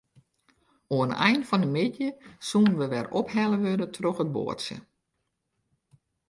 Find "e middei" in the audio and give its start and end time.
1.65-2.09